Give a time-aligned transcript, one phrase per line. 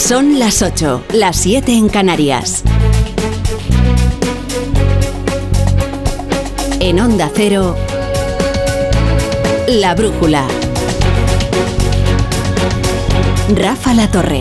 [0.00, 2.64] Son las 8, las 7 en Canarias.
[6.80, 7.76] En Onda Cero,
[9.68, 10.48] La Brújula.
[13.54, 14.40] Rafa La Torre.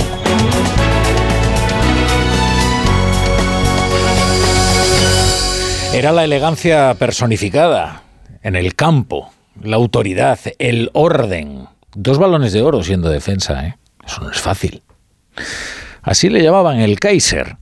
[5.93, 8.03] Era la elegancia personificada
[8.41, 9.29] en el campo,
[9.61, 11.67] la autoridad, el orden.
[11.93, 13.77] Dos balones de oro siendo defensa, ¿eh?
[14.03, 14.81] Eso no es fácil.
[16.01, 17.57] Así le llamaban el Kaiser.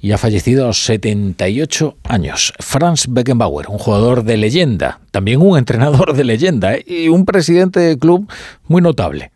[0.00, 2.54] Y ha fallecido a los 78 años.
[2.58, 6.84] Franz Beckenbauer, un jugador de leyenda, también un entrenador de leyenda ¿eh?
[6.86, 8.30] y un presidente de club
[8.66, 9.30] muy notable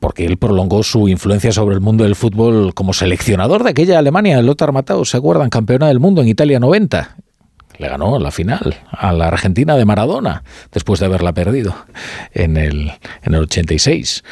[0.00, 4.40] porque él prolongó su influencia sobre el mundo del fútbol como seleccionador de aquella Alemania,
[4.40, 5.50] Lothar Matthaus, ¿se acuerdan?
[5.50, 7.16] Campeona del mundo en Italia 90
[7.80, 11.74] le ganó la final a la Argentina de Maradona, después de haberla perdido
[12.32, 14.22] en el, en el 86.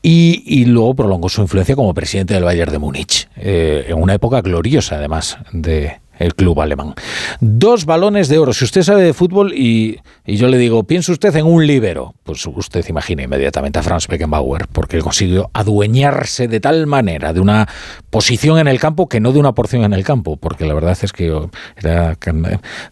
[0.00, 4.14] Y, y, luego prolongó su influencia como presidente del Bayern de Múnich, eh, en una
[4.14, 6.94] época gloriosa además de, el club alemán.
[7.40, 8.52] Dos balones de oro.
[8.52, 12.44] Si usted sabe de fútbol y, yo le digo, piense usted en un líbero, pues
[12.46, 17.68] usted imagina inmediatamente a Franz Beckenbauer, porque él consiguió adueñarse de tal manera de una
[18.10, 20.96] posición en el campo que no de una porción en el campo, porque la verdad
[21.00, 21.32] es que
[21.76, 22.16] era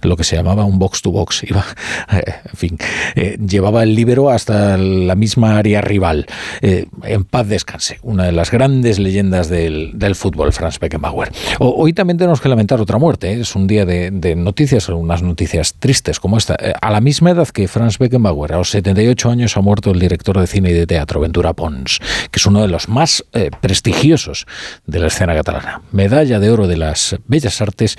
[0.03, 1.42] lo que se llamaba un box to box.
[1.53, 1.64] Iba,
[2.11, 2.79] en fin,
[3.14, 6.27] eh, llevaba el líbero hasta la misma área rival.
[6.61, 11.31] Eh, en paz descanse, una de las grandes leyendas del fútbol, Franz Beckenbauer.
[11.59, 13.41] hoy también tenemos que lamentar otra muerte ¿eh?
[13.41, 16.55] es un día de, noticias, algunas noticias tristes como esta.
[16.58, 19.98] Eh, a la misma edad que Franz Beckenbauer, a los 78 años ha muerto el
[19.98, 21.98] director de cine y de teatro, Ventura Pons,
[22.30, 24.46] que es uno de los más eh, prestigiosos
[24.86, 25.83] de la escena catalana.
[25.92, 27.96] Medalla de oro de las Bellas Artes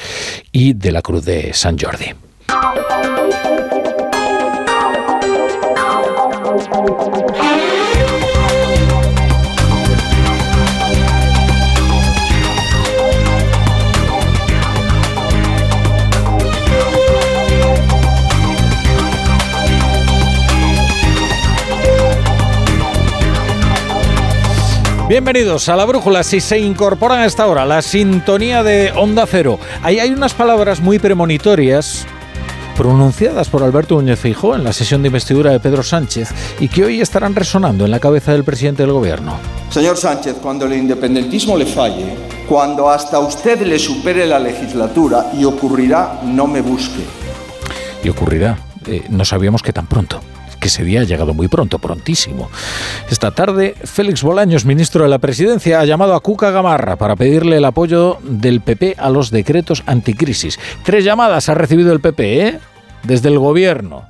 [0.52, 2.14] y de la Cruz de San Jordi.
[25.10, 26.24] Bienvenidos a la brújula.
[26.24, 30.80] Si se incorporan a esta hora la sintonía de Onda Cero, ahí hay unas palabras
[30.80, 32.08] muy premonitorias
[32.78, 36.30] pronunciadas por Alberto Núñez Feijóo en la sesión de investidura de Pedro Sánchez
[36.62, 39.36] y que hoy estarán resonando en la cabeza del presidente del gobierno.
[39.70, 42.16] Señor Sánchez, cuando el independentismo le falle,
[42.48, 47.04] cuando hasta usted le supere la legislatura y ocurrirá, no me busque.
[48.06, 48.58] Y ocurrirá.
[48.88, 50.22] Eh, no sabíamos que tan pronto
[50.64, 52.50] que ese día ha llegado muy pronto, prontísimo.
[53.12, 57.58] Esta tarde, Félix Bolaños, ministro de la Presidencia, ha llamado a Cuca Gamarra para pedirle
[57.58, 60.58] el apoyo del PP a los decretos anticrisis.
[60.84, 62.60] Tres llamadas ha recibido el PP, ¿eh?
[63.04, 64.06] Desde el gobierno.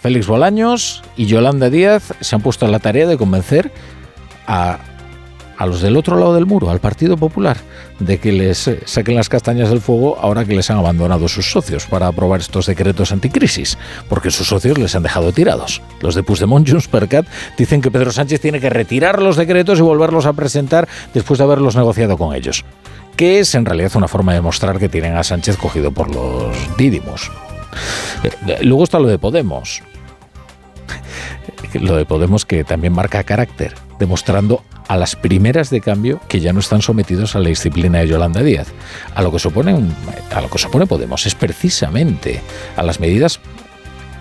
[0.00, 3.70] Félix Bolaños y Yolanda Díaz se han puesto a la tarea de convencer
[4.46, 4.78] a
[5.56, 7.56] a los del otro lado del muro, al Partido Popular,
[7.98, 11.50] de que les eh, saquen las castañas del fuego ahora que les han abandonado sus
[11.50, 13.78] socios para aprobar estos decretos anticrisis,
[14.08, 15.82] porque sus socios les han dejado tirados.
[16.00, 19.78] Los de Puigdemont Junts per Cat dicen que Pedro Sánchez tiene que retirar los decretos
[19.78, 22.64] y volverlos a presentar después de haberlos negociado con ellos,
[23.16, 26.54] que es en realidad una forma de mostrar que tienen a Sánchez cogido por los
[26.76, 27.30] dídimos.
[28.22, 29.82] Eh, luego está lo de Podemos.
[31.74, 36.52] Lo de Podemos que también marca carácter, demostrando a las primeras de cambio que ya
[36.52, 38.68] no están sometidos a la disciplina de Yolanda Díaz.
[39.14, 39.72] A lo que supone,
[40.34, 42.40] a lo que supone Podemos es precisamente
[42.76, 43.40] a las medidas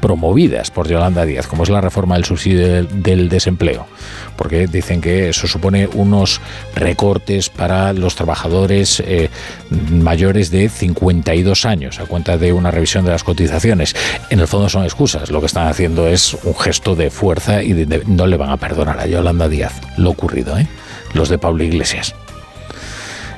[0.05, 3.87] promovidas por Yolanda Díaz, como es la reforma del subsidio del, desempleo,
[4.35, 6.41] porque dicen que eso supone unos
[6.75, 9.31] recortes para los trabajadores eh,
[9.89, 13.95] mayores de 52 años, a cuenta de una revisión de las cotizaciones.
[14.29, 17.73] En el fondo son excusas, lo que están haciendo es un gesto de fuerza y
[18.05, 20.67] no le van a perdonar a Yolanda Díaz lo ocurrido, ¿eh?
[21.15, 22.13] los de Pablo Iglesias.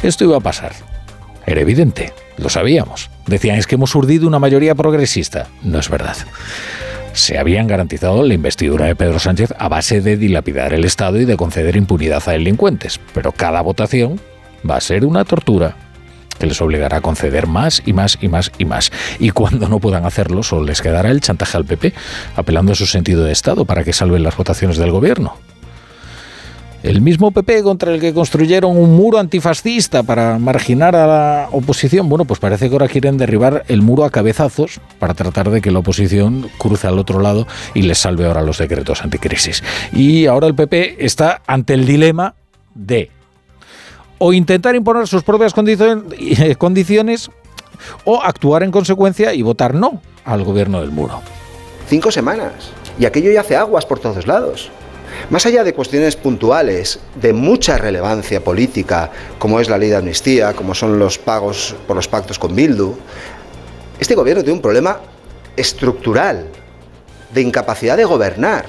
[0.03, 0.73] Esto iba a pasar,
[1.47, 2.13] era evidente.
[2.37, 3.09] Lo sabíamos.
[3.25, 5.47] Decían, es que hemos urdido una mayoría progresista.
[5.63, 6.15] No es verdad.
[7.13, 11.25] Se habían garantizado la investidura de Pedro Sánchez a base de dilapidar el Estado y
[11.25, 12.99] de conceder impunidad a delincuentes.
[13.13, 14.19] Pero cada votación
[14.69, 15.75] va a ser una tortura
[16.37, 18.91] que les obligará a conceder más y más y más y más.
[19.17, 21.93] Y cuando no puedan hacerlo, solo les quedará el chantaje al PP,
[22.35, 25.37] apelando a su sentido de Estado para que salven las votaciones del gobierno.
[26.87, 32.07] El mismo PP contra el que construyeron un muro antifascista para marginar a la oposición,
[32.07, 35.69] bueno, pues parece que ahora quieren derribar el muro a cabezazos para tratar de que
[35.69, 39.65] la oposición cruce al otro lado y les salve ahora los decretos anticrisis.
[39.91, 42.35] Y ahora el PP está ante el dilema
[42.73, 43.11] de
[44.17, 47.29] o intentar imponer sus propias condiciones
[48.05, 51.19] o actuar en consecuencia y votar no al gobierno del muro.
[51.89, 52.71] Cinco semanas.
[52.97, 54.71] Y aquello ya hace aguas por todos lados.
[55.29, 60.53] Más allá de cuestiones puntuales de mucha relevancia política, como es la ley de amnistía,
[60.53, 62.95] como son los pagos por los pactos con Bildu,
[63.99, 64.99] este gobierno tiene un problema
[65.55, 66.47] estructural
[67.33, 68.65] de incapacidad de gobernar,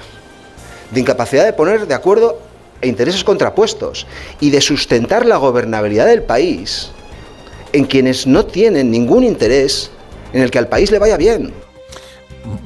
[0.90, 2.40] de incapacidad de poner de acuerdo
[2.82, 4.06] intereses contrapuestos
[4.40, 6.90] y de sustentar la gobernabilidad del país
[7.72, 9.90] en quienes no tienen ningún interés
[10.32, 11.52] en el que al país le vaya bien.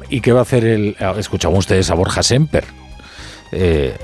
[0.08, 0.96] ¿Y qué va a hacer el...
[1.18, 2.64] Escuchamos ustedes a Borja Semper,
[3.52, 3.96] eh,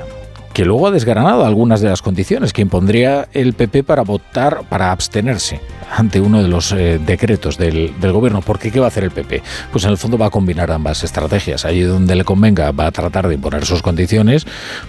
[0.53, 4.91] que luego ha desgranado algunas de las condiciones que impondría el PP para votar, para
[4.91, 5.61] abstenerse
[5.97, 8.43] ante uno de los eh, decretos del, gobierno.
[8.43, 8.73] ¿Por qué?
[8.73, 9.43] ¿Qué va a hacer el PP?
[9.71, 11.65] Pues en el fondo va a combinar ambas estrategias.
[11.65, 14.47] Allí donde le convenga va a tratar de imponer sus condiciones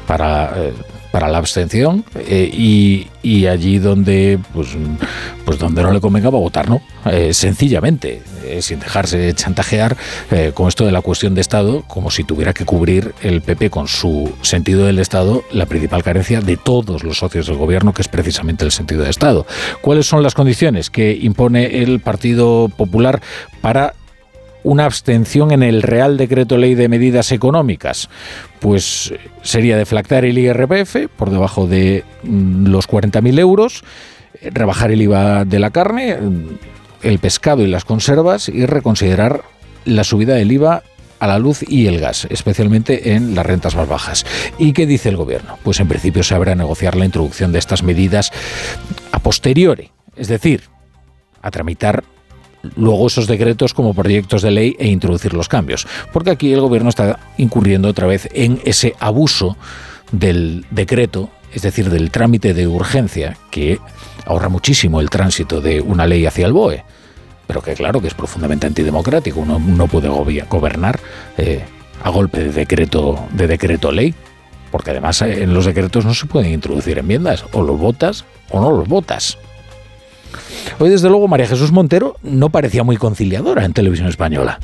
[0.07, 0.53] para...
[0.55, 0.73] Eh,
[1.19, 4.69] para la abstención eh, y, allí donde pues,
[5.43, 9.97] pues donde no le convenga va a votar no eh, sencillamente eh, sin dejarse chantajear
[10.53, 13.87] con esto de la cuestión de Estado como si tuviera que cubrir el PP con
[13.89, 18.07] su sentido del Estado la principal carencia de todos los socios del gobierno que es
[18.07, 19.45] precisamente el sentido de Estado.
[19.81, 23.21] ¿cuáles son las condiciones que impone el Partido Popular
[23.61, 23.93] para
[24.63, 28.09] una abstención en el Real Decreto Ley de Medidas Económicas?
[28.59, 33.83] Pues sería deflactar el IRPF por debajo de mm, los 40.000 euros,
[34.41, 36.43] rebajar el IVA de la carne, mm,
[37.03, 39.43] el pescado y las conservas y reconsiderar
[39.85, 40.83] la subida del IVA
[41.19, 44.25] a la luz y el gas, especialmente en las rentas más bajas.
[44.57, 45.57] ¿Y qué dice el gobierno?
[45.63, 48.31] Pues en principio se habrá negociar la introducción de estas medidas
[49.11, 50.63] a posteriori, es decir,
[51.41, 52.03] a tramitar
[52.75, 55.87] luego esos decretos como proyectos de ley e introducir los cambios.
[56.11, 59.57] Porque aquí el gobierno está incurriendo otra vez en ese abuso
[60.11, 63.79] del decreto, es decir, del trámite de urgencia, que
[64.25, 66.83] ahorra muchísimo el tránsito de una ley hacia el BOE.
[67.47, 69.39] Pero que claro que es profundamente antidemocrático.
[69.39, 70.99] Uno no puede gobernar
[71.37, 71.63] eh,
[72.03, 74.13] a golpe de decreto, de decreto ley.
[74.71, 77.43] Porque además eh, en los decretos no se pueden introducir enmiendas.
[77.53, 79.39] O los votas o no los votas.
[80.81, 84.59] Hoy, desde luego, María Jesús Montero no parecía muy conciliadora en televisión española.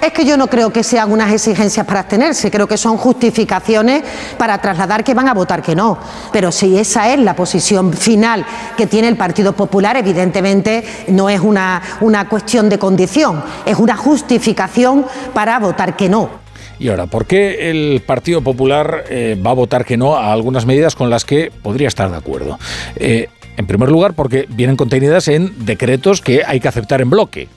[0.00, 4.04] Es que yo no creo que sean unas exigencias para abstenerse, creo que son justificaciones
[4.38, 5.98] para trasladar que van a votar que no.
[6.32, 8.46] Pero si esa es la posición final
[8.76, 13.96] que tiene el Partido Popular, evidentemente no es una, una cuestión de condición, es una
[13.96, 16.30] justificación para votar que no.
[16.78, 20.64] Y ahora, ¿por qué el Partido Popular eh, va a votar que no a algunas
[20.64, 22.60] medidas con las que podría estar de acuerdo?
[22.94, 23.28] Eh,
[23.58, 27.48] en primer lugar, porque vienen contenidas en decretos que hay que aceptar en bloque.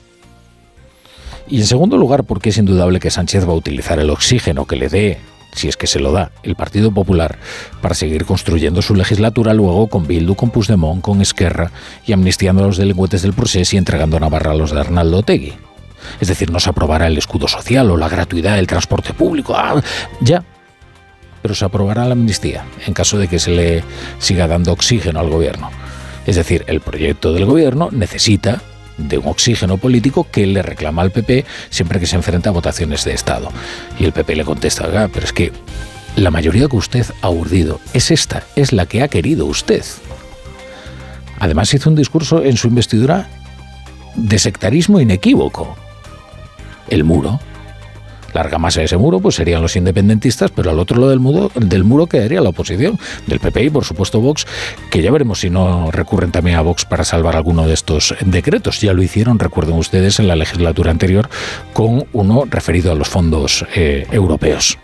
[1.46, 4.74] Y en segundo lugar, porque es indudable que Sánchez va a utilizar el oxígeno que
[4.74, 5.18] le dé,
[5.54, 7.38] si es que se lo da, el Partido Popular
[7.80, 11.70] para seguir construyendo su legislatura luego con Bildu, con Puigdemont, con Esquerra
[12.04, 15.52] y amnistiando a los delincuentes del proceso y entregando Navarra a los de Arnaldo Otegui.
[16.20, 19.54] Es decir, no se aprobará el escudo social o la gratuidad del transporte público.
[19.56, 19.80] Ah,
[20.20, 20.42] ya.
[21.42, 23.84] Pero se aprobará la amnistía en caso de que se le
[24.18, 25.70] siga dando oxígeno al gobierno.
[26.26, 28.62] Es decir, el proyecto del gobierno necesita
[28.98, 33.04] de un oxígeno político que le reclama al PP siempre que se enfrenta a votaciones
[33.04, 33.50] de Estado.
[33.98, 35.52] Y el PP le contesta, pero es que
[36.16, 39.84] la mayoría que usted ha urdido es esta, es la que ha querido usted.
[41.38, 43.28] Además hizo un discurso en su investidura
[44.14, 45.76] de sectarismo inequívoco.
[46.88, 47.40] El muro,
[48.34, 51.50] larga masa de ese muro pues serían los independentistas, pero al otro lado del muro,
[51.54, 54.46] del muro quedaría la oposición, del PP y por supuesto Vox,
[54.90, 58.80] que ya veremos si no recurren también a Vox para salvar alguno de estos decretos.
[58.80, 61.28] Ya lo hicieron, recuerden ustedes, en la legislatura anterior
[61.72, 64.78] con uno referido a los fondos eh, europeos.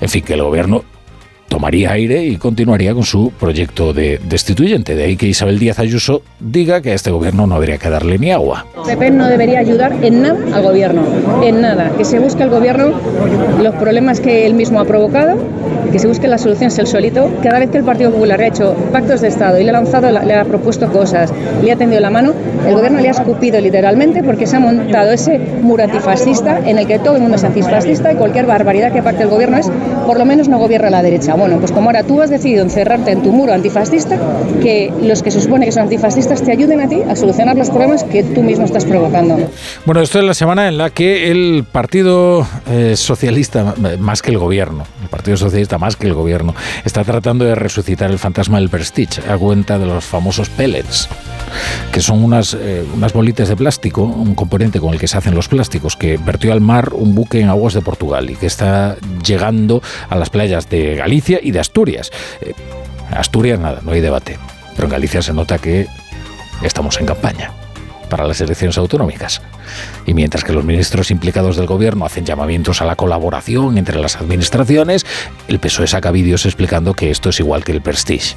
[0.00, 0.84] En fin, que el gobierno
[1.48, 4.94] tomaría aire y continuaría con su proyecto de destituyente.
[4.94, 8.18] De ahí que Isabel Díaz Ayuso diga que a este gobierno no habría que darle
[8.18, 8.66] ni agua.
[8.84, 11.02] PP no debería ayudar en nada al gobierno,
[11.42, 11.90] en nada.
[11.96, 12.92] Que se busque el gobierno
[13.62, 15.38] los problemas que él mismo ha provocado,
[15.96, 17.30] que se busque las soluciones él solito.
[17.42, 20.10] Cada vez que el Partido Popular ha hecho pactos de Estado y le ha lanzado,
[20.10, 21.32] le ha propuesto cosas,
[21.64, 22.34] le ha tendido la mano,
[22.66, 26.86] el gobierno le ha escupido literalmente porque se ha montado ese muro antifascista en el
[26.86, 29.70] que todo el mundo es antifascista y cualquier barbaridad que parte el gobierno es,
[30.06, 31.32] por lo menos no gobierna la derecha.
[31.32, 34.18] Bueno, pues como ahora tú has decidido encerrarte en tu muro antifascista,
[34.60, 37.70] que los que se supone que son antifascistas te ayuden a ti a solucionar los
[37.70, 39.38] problemas que tú mismo estás provocando.
[39.86, 44.36] Bueno, esto es la semana en la que el Partido eh, Socialista, más que el
[44.36, 48.68] gobierno, el Partido Socialista más que el gobierno, está tratando de resucitar el fantasma del
[48.68, 51.08] Prestige a cuenta de los famosos pellets
[51.92, 55.34] que son unas, eh, unas bolitas de plástico, un componente con el que se hacen
[55.34, 58.96] los plásticos, que vertió al mar un buque en aguas de Portugal y que está
[59.24, 62.10] llegando a las playas de Galicia y de Asturias.
[62.40, 62.54] Eh,
[63.10, 64.38] Asturias nada, no hay debate,
[64.74, 65.86] pero en Galicia se nota que
[66.62, 67.55] estamos en campaña.
[68.06, 69.42] Para las elecciones autonómicas.
[70.06, 74.16] Y mientras que los ministros implicados del gobierno hacen llamamientos a la colaboración entre las
[74.16, 75.04] administraciones,
[75.48, 78.34] el PSOE saca vídeos explicando que esto es igual que el Prestige.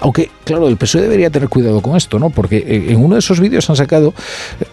[0.00, 2.30] Aunque, claro, el PSOE debería tener cuidado con esto, ¿no?
[2.30, 4.14] Porque eh, en uno de esos vídeos han sacado
[4.60, 4.64] eh,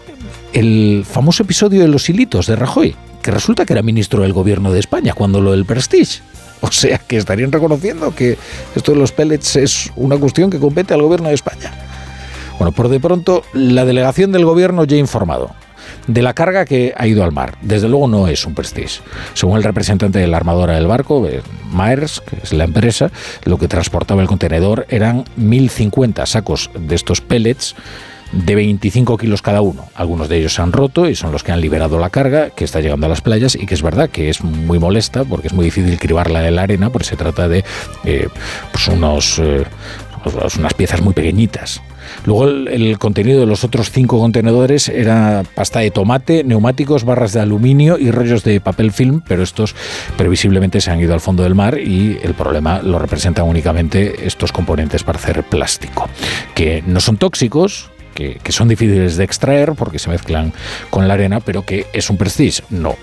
[0.52, 4.72] el famoso episodio de los hilitos de Rajoy, que resulta que era ministro del gobierno
[4.72, 6.20] de España cuando lo del Prestige.
[6.60, 8.36] O sea que estarían reconociendo que
[8.74, 11.72] esto de los pellets es una cuestión que compete al gobierno de España.
[12.58, 15.50] Bueno, por de pronto, la delegación del gobierno ya ha informado
[16.06, 17.56] de la carga que ha ido al mar.
[17.60, 19.00] Desde luego no es un prestige.
[19.34, 21.26] Según el representante de la armadora del barco,
[21.70, 23.10] Maersk, que es la empresa,
[23.44, 27.74] lo que transportaba el contenedor eran 1.050 sacos de estos pellets
[28.32, 29.86] de 25 kilos cada uno.
[29.94, 32.64] Algunos de ellos se han roto y son los que han liberado la carga que
[32.64, 35.54] está llegando a las playas y que es verdad que es muy molesta porque es
[35.54, 37.64] muy difícil cribarla en la arena porque se trata de
[38.04, 38.28] eh,
[38.70, 39.64] pues unos, eh,
[40.58, 41.82] unas piezas muy pequeñitas.
[42.24, 47.40] Luego el, contenido de los otros cinco contenedores era pasta de tomate, neumáticos, barras de
[47.40, 49.74] aluminio y rollos de papel film, pero estos
[50.16, 54.52] previsiblemente se han ido al fondo del mar y el problema lo representan únicamente estos
[54.52, 56.08] componentes para hacer plástico,
[56.54, 60.52] que no son tóxicos, que, que, son difíciles de extraer porque se mezclan
[60.90, 62.62] con la arena, pero que es un prestige.
[62.70, 62.96] No,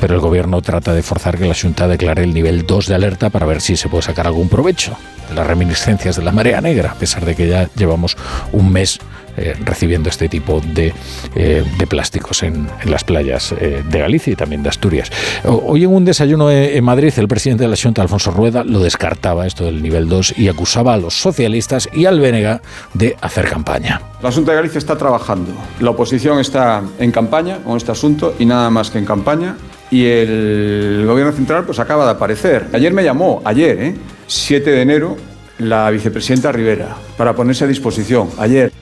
[0.00, 3.30] pero el gobierno trata de forzar que la Junta declare el nivel 2 de alerta
[3.30, 4.96] para ver si se puede sacar algún provecho
[5.28, 8.16] de las reminiscencias de la marea negra, a pesar de que ya llevamos
[8.52, 9.00] un mes
[9.38, 10.94] eh, recibiendo este tipo de,
[11.34, 15.10] eh, plásticos en, las playas eh, de Galicia y también de Asturias.
[15.44, 19.46] Hoy en un desayuno en Madrid, el presidente de la Junta, Alfonso Rueda, lo descartaba
[19.46, 22.62] esto del nivel 2 y acusaba a los socialistas y al Bénega
[22.94, 24.00] de hacer campaña.
[24.22, 25.52] La Junta de Galicia está trabajando.
[25.80, 29.45] La oposición está en campaña con este asunto y nada más que en campaña.
[29.90, 32.66] Y el gobierno central pues acaba de aparecer.
[32.72, 33.94] Ayer me llamó, ayer,
[34.26, 35.16] 7 de enero,
[35.58, 38.30] la vicepresidenta Rivera, para ponerse a disposición.
[38.38, 38.72] Ayer.